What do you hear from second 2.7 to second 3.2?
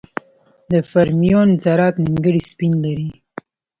لري.